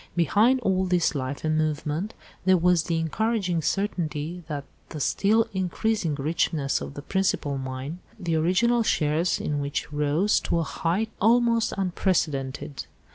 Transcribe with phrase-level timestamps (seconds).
[0.15, 6.15] Behind all this life and movement there was the encouraging certainty of the still increasing
[6.15, 11.71] richness of the principal mine, the original shares in which rose to a height almost
[11.77, 12.87] unprecedented.